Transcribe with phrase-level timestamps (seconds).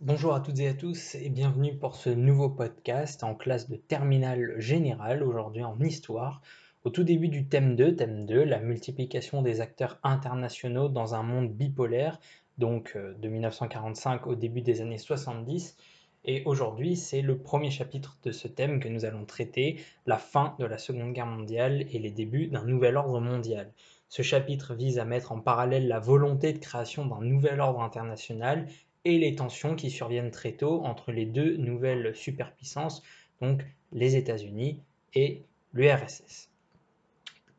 [0.00, 3.74] Bonjour à toutes et à tous et bienvenue pour ce nouveau podcast en classe de
[3.74, 6.40] terminale générale, aujourd'hui en histoire.
[6.84, 11.24] Au tout début du thème 2, thème 2, la multiplication des acteurs internationaux dans un
[11.24, 12.20] monde bipolaire,
[12.58, 15.76] donc euh, de 1945 au début des années 70.
[16.24, 20.54] Et aujourd'hui, c'est le premier chapitre de ce thème que nous allons traiter, la fin
[20.60, 23.72] de la Seconde Guerre mondiale et les débuts d'un nouvel ordre mondial.
[24.08, 28.68] Ce chapitre vise à mettre en parallèle la volonté de création d'un nouvel ordre international
[29.04, 33.02] et les tensions qui surviennent très tôt entre les deux nouvelles superpuissances,
[33.40, 34.80] donc les États-Unis
[35.14, 35.42] et
[35.72, 36.50] l'URSS.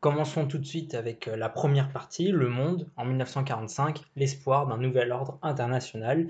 [0.00, 4.78] Commençons tout de suite avec euh, la première partie, Le Monde, en 1945, l'espoir d'un
[4.78, 6.28] nouvel ordre international,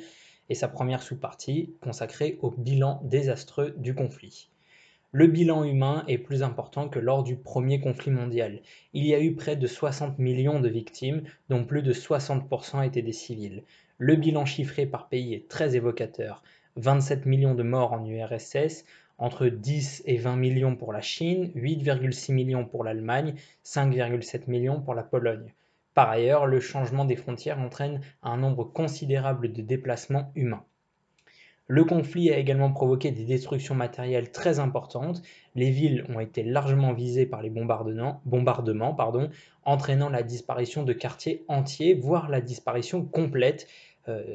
[0.48, 4.50] et sa première sous-partie consacrée au bilan désastreux du conflit.
[5.12, 8.60] Le bilan humain est plus important que lors du premier conflit mondial.
[8.92, 13.02] Il y a eu près de 60 millions de victimes, dont plus de 60% étaient
[13.02, 13.62] des civils.
[14.02, 16.42] Le bilan chiffré par pays est très évocateur.
[16.76, 18.86] 27 millions de morts en URSS,
[19.18, 23.34] entre 10 et 20 millions pour la Chine, 8,6 millions pour l'Allemagne,
[23.66, 25.52] 5,7 millions pour la Pologne.
[25.92, 30.64] Par ailleurs, le changement des frontières entraîne un nombre considérable de déplacements humains.
[31.66, 35.22] Le conflit a également provoqué des destructions matérielles très importantes.
[35.54, 38.22] Les villes ont été largement visées par les bombardements,
[39.64, 43.68] entraînant la disparition de quartiers entiers, voire la disparition complète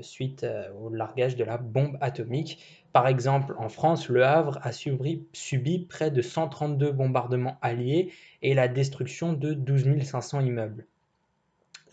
[0.01, 2.63] suite euh, au largage de la bombe atomique.
[2.93, 8.53] Par exemple, en France, Le Havre a subi, subi près de 132 bombardements alliés et
[8.53, 10.85] la destruction de 12 500 immeubles.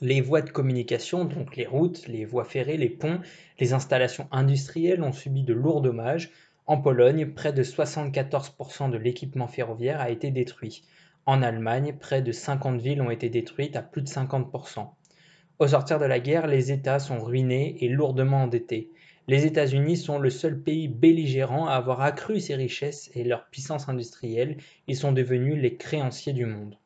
[0.00, 3.20] Les voies de communication, donc les routes, les voies ferrées, les ponts,
[3.60, 6.30] les installations industrielles ont subi de lourds dommages.
[6.66, 10.84] En Pologne, près de 74% de l'équipement ferroviaire a été détruit.
[11.24, 14.88] En Allemagne, près de 50 villes ont été détruites à plus de 50%.
[15.62, 18.90] Au sortir de la guerre, les États sont ruinés et lourdement endettés.
[19.28, 23.88] Les États-Unis sont le seul pays belligérant à avoir accru ses richesses et leur puissance
[23.88, 24.56] industrielle.
[24.88, 26.78] Ils sont devenus les créanciers du monde.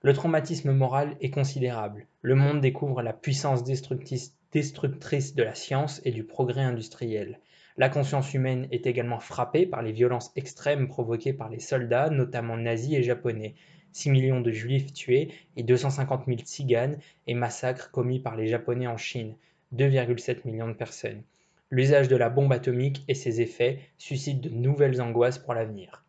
[0.00, 2.06] Le traumatisme moral est considérable.
[2.22, 7.38] Le monde découvre la puissance destructrice de la science et du progrès industriel.
[7.76, 12.56] La conscience humaine est également frappée par les violences extrêmes provoquées par les soldats, notamment
[12.56, 13.56] nazis et japonais.
[13.96, 18.86] 6 millions de juifs tués et 250 000 tziganes et massacres commis par les Japonais
[18.86, 19.36] en Chine,
[19.74, 21.22] 2,7 millions de personnes.
[21.70, 26.04] L'usage de la bombe atomique et ses effets suscitent de nouvelles angoisses pour l'avenir.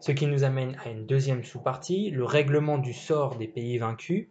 [0.00, 4.26] Ce qui nous amène à une deuxième sous-partie, le règlement du sort des pays vaincus.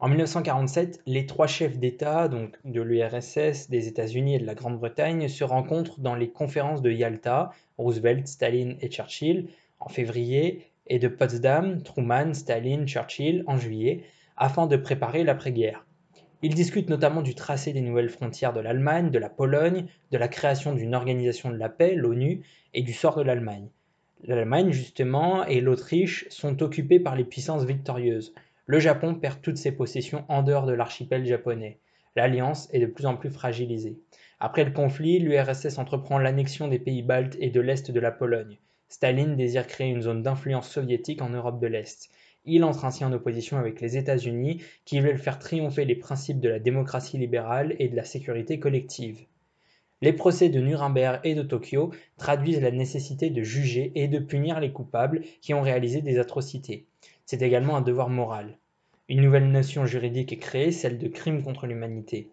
[0.00, 5.28] En 1947, les trois chefs d'État, donc de l'URSS, des États-Unis et de la Grande-Bretagne,
[5.28, 11.08] se rencontrent dans les conférences de Yalta, Roosevelt, Staline et Churchill, en février, et de
[11.08, 14.04] Potsdam, Truman, Staline, Churchill en juillet,
[14.36, 15.86] afin de préparer l'après-guerre.
[16.42, 20.26] Ils discutent notamment du tracé des nouvelles frontières de l'Allemagne, de la Pologne, de la
[20.26, 22.42] création d'une organisation de la paix, l'ONU,
[22.74, 23.68] et du sort de l'Allemagne.
[24.24, 28.34] L'Allemagne, justement, et l'Autriche sont occupés par les puissances victorieuses.
[28.66, 31.78] Le Japon perd toutes ses possessions en dehors de l'archipel japonais.
[32.16, 33.98] L'alliance est de plus en plus fragilisée.
[34.40, 38.58] Après le conflit, l'URSS entreprend l'annexion des pays baltes et de l'est de la Pologne.
[38.92, 42.10] Staline désire créer une zone d'influence soviétique en Europe de l'Est.
[42.44, 46.50] Il entre ainsi en opposition avec les États-Unis qui veulent faire triompher les principes de
[46.50, 49.24] la démocratie libérale et de la sécurité collective.
[50.02, 54.60] Les procès de Nuremberg et de Tokyo traduisent la nécessité de juger et de punir
[54.60, 56.84] les coupables qui ont réalisé des atrocités.
[57.24, 58.58] C'est également un devoir moral.
[59.08, 62.28] Une nouvelle notion juridique est créée, celle de crime contre l'humanité.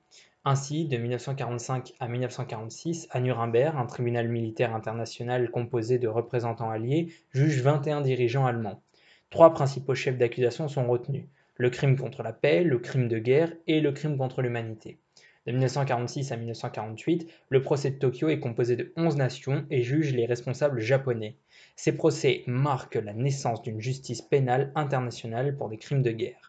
[0.52, 7.14] Ainsi, de 1945 à 1946, à Nuremberg, un tribunal militaire international composé de représentants alliés
[7.30, 8.82] juge 21 dirigeants allemands.
[9.30, 13.54] Trois principaux chefs d'accusation sont retenus le crime contre la paix, le crime de guerre
[13.68, 14.98] et le crime contre l'humanité.
[15.46, 20.16] De 1946 à 1948, le procès de Tokyo est composé de 11 nations et juge
[20.16, 21.38] les responsables japonais.
[21.76, 26.49] Ces procès marquent la naissance d'une justice pénale internationale pour des crimes de guerre.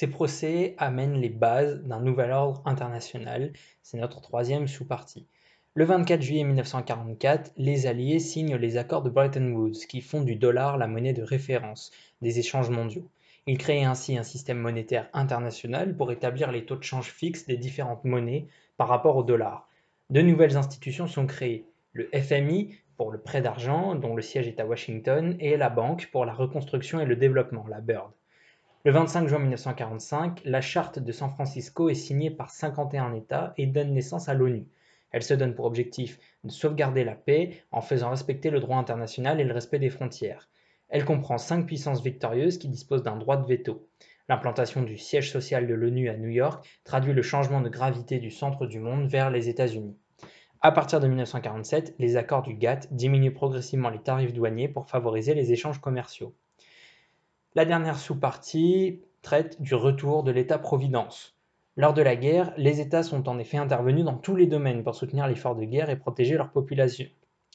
[0.00, 5.26] Ces procès amènent les bases d'un nouvel ordre international, c'est notre troisième sous-partie.
[5.74, 10.36] Le 24 juillet 1944, les Alliés signent les accords de Bretton Woods qui font du
[10.36, 11.90] dollar la monnaie de référence
[12.22, 13.10] des échanges mondiaux.
[13.46, 17.58] Ils créent ainsi un système monétaire international pour établir les taux de change fixes des
[17.58, 18.46] différentes monnaies
[18.78, 19.68] par rapport au dollar.
[20.08, 24.60] De nouvelles institutions sont créées, le FMI pour le prêt d'argent dont le siège est
[24.60, 28.12] à Washington et la Banque pour la reconstruction et le développement, la BIRD.
[28.82, 33.66] Le 25 juin 1945, la Charte de San Francisco est signée par 51 États et
[33.66, 34.66] donne naissance à l'ONU.
[35.10, 39.38] Elle se donne pour objectif de sauvegarder la paix en faisant respecter le droit international
[39.38, 40.48] et le respect des frontières.
[40.88, 43.86] Elle comprend cinq puissances victorieuses qui disposent d'un droit de veto.
[44.30, 48.30] L'implantation du siège social de l'ONU à New York traduit le changement de gravité du
[48.30, 49.98] centre du monde vers les États-Unis.
[50.62, 55.34] À partir de 1947, les accords du GATT diminuent progressivement les tarifs douaniers pour favoriser
[55.34, 56.34] les échanges commerciaux.
[57.56, 61.34] La dernière sous-partie traite du retour de l'État-providence.
[61.76, 64.94] Lors de la guerre, les États sont en effet intervenus dans tous les domaines pour
[64.94, 67.06] soutenir l'effort de guerre et protéger leur population.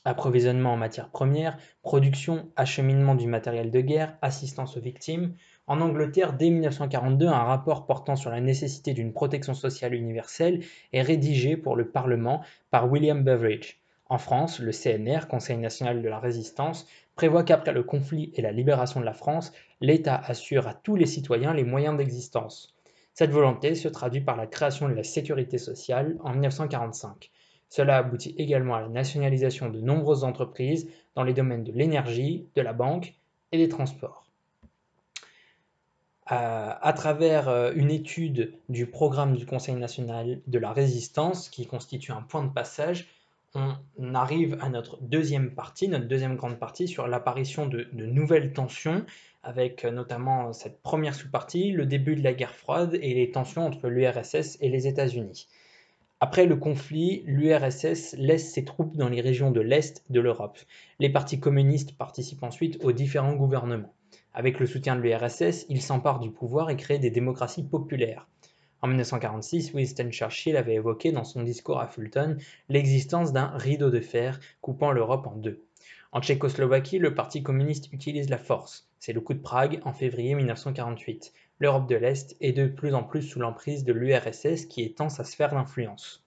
[0.03, 5.33] Approvisionnement en matières premières, production, acheminement du matériel de guerre, assistance aux victimes,
[5.65, 11.03] en Angleterre, dès 1942, un rapport portant sur la nécessité d'une protection sociale universelle est
[11.03, 13.77] rédigé pour le Parlement par William Beveridge.
[14.07, 18.51] En France, le CNR, Conseil national de la résistance, prévoit qu'après le conflit et la
[18.51, 19.51] libération de la France,
[19.81, 22.75] l'État assure à tous les citoyens les moyens d'existence.
[23.13, 27.31] Cette volonté se traduit par la création de la sécurité sociale en 1945.
[27.69, 32.61] Cela aboutit également à la nationalisation de nombreuses entreprises dans les domaines de l'énergie, de
[32.61, 33.15] la banque
[33.51, 34.25] et des transports
[36.27, 42.11] à, travers euh, une étude du programme du Conseil national de la résistance, qui constitue
[42.11, 43.07] un point de passage,
[43.53, 49.05] on arrive à notre deuxième partie, notre deuxième grande partie, sur l'apparition de, nouvelles tensions,
[49.45, 53.65] avec euh, notamment cette première sous-partie, le début de la guerre froide et les tensions
[53.65, 55.47] entre l'URSS et les États-Unis.
[56.19, 60.57] Après le conflit, l'URSS laisse ses troupes dans les régions de l'Est de l'Europe.
[60.99, 63.93] Les partis communistes participent ensuite aux différents gouvernements.
[64.33, 68.27] Avec le soutien de l'URSS, il s'empare du pouvoir et crée des démocraties populaires.
[68.81, 72.37] En 1946, Winston Churchill avait évoqué dans son discours à Fulton
[72.69, 75.63] l'existence d'un rideau de fer coupant l'Europe en deux.
[76.15, 78.87] En Tchécoslovaquie, le Parti communiste utilise la force.
[78.99, 81.31] C'est le coup de Prague en février 1948.
[81.59, 85.23] L'Europe de l'Est est de plus en plus sous l'emprise de l'URSS qui étend sa
[85.23, 86.23] sphère d'influence.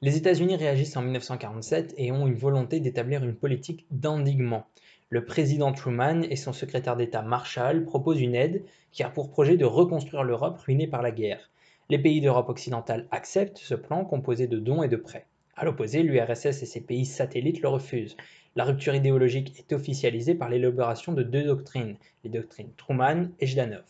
[0.00, 4.64] Les États-Unis réagissent en 1947 et ont une volonté d'établir une politique d'endiguement
[5.12, 8.62] le président Truman et son secrétaire d'État Marshall proposent une aide
[8.92, 11.50] qui a pour projet de reconstruire l'Europe ruinée par la guerre.
[11.88, 15.26] Les pays d'Europe occidentale acceptent ce plan composé de dons et de prêts.
[15.60, 18.16] À l'opposé, l'URSS et ses pays satellites le refusent.
[18.56, 23.84] La rupture idéologique est officialisée par l'élaboration de deux doctrines, les doctrines Truman et Jdanov.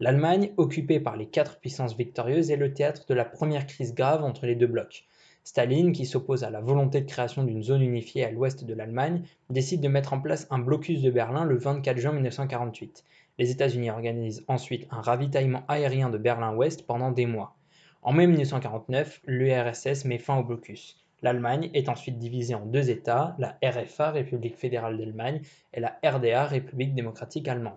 [0.00, 4.24] L'Allemagne, occupée par les quatre puissances victorieuses, est le théâtre de la première crise grave
[4.24, 5.04] entre les deux blocs.
[5.44, 9.22] Staline, qui s'oppose à la volonté de création d'une zone unifiée à l'ouest de l'Allemagne,
[9.50, 13.04] décide de mettre en place un blocus de Berlin le 24 juin 1948.
[13.38, 17.54] Les États-Unis organisent ensuite un ravitaillement aérien de Berlin-Ouest pendant des mois.
[18.02, 21.04] En mai 1949, l'URSS met fin au blocus.
[21.20, 25.40] L'Allemagne est ensuite divisée en deux États, la RFA, République fédérale d'Allemagne,
[25.74, 27.74] et la RDA, République démocratique allemande.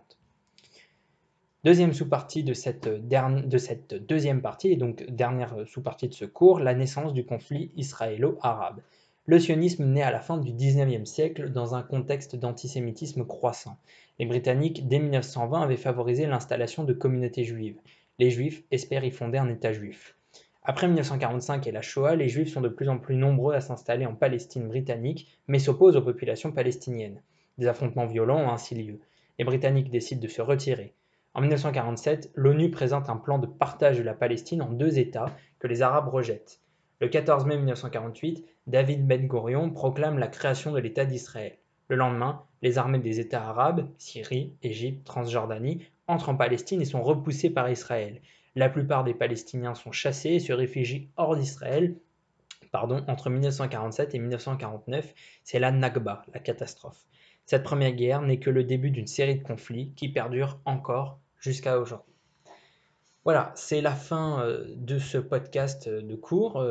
[1.63, 6.59] Deuxième sous-partie de cette, de cette deuxième partie, et donc dernière sous-partie de ce cours,
[6.59, 8.81] la naissance du conflit israélo-arabe.
[9.25, 13.77] Le sionisme naît à la fin du XIXe siècle dans un contexte d'antisémitisme croissant.
[14.19, 17.79] Les Britanniques, dès 1920, avaient favorisé l'installation de communautés juives.
[18.19, 20.15] Les Juifs espèrent y fonder un État juif.
[20.63, 24.05] Après 1945 et la Shoah, les Juifs sont de plus en plus nombreux à s'installer
[24.05, 27.23] en Palestine britannique, mais s'opposent aux populations palestiniennes.
[27.57, 28.99] Des affrontements violents ont ainsi lieu.
[29.39, 30.93] Les Britanniques décident de se retirer.
[31.33, 35.67] En 1947, l'ONU présente un plan de partage de la Palestine en deux États que
[35.67, 36.59] les Arabes rejettent.
[36.99, 41.57] Le 14 mai 1948, David Ben Gurion proclame la création de l'État d'Israël.
[41.91, 47.03] Le lendemain, les armées des États arabes, Syrie, Égypte, Transjordanie, entrent en Palestine et sont
[47.03, 48.21] repoussées par Israël.
[48.55, 51.97] La plupart des Palestiniens sont chassés et se réfugient hors d'Israël.
[52.71, 57.05] Pardon, entre 1947 et 1949, c'est la Nakba, la catastrophe.
[57.45, 61.77] Cette première guerre n'est que le début d'une série de conflits qui perdurent encore jusqu'à
[61.77, 62.13] aujourd'hui.
[63.25, 66.65] Voilà, c'est la fin euh, de ce podcast de cours.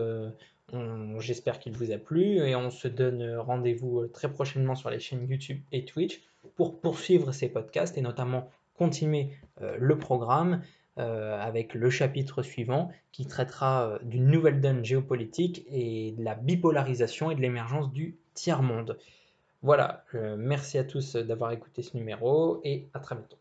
[0.75, 4.91] Euh, j'espère qu'il vous a plu et on se donne rendez-vous euh, très prochainement sur
[4.91, 6.23] les chaînes YouTube et Twitch
[6.55, 10.63] pour poursuivre ces podcasts et notamment continuer le programme
[10.97, 17.35] avec le chapitre suivant qui traitera d'une nouvelle donne géopolitique et de la bipolarisation et
[17.35, 18.99] de l'émergence du tiers-monde.
[19.61, 20.05] Voilà,
[20.39, 23.40] merci à tous d'avoir écouté ce numéro et à très bientôt.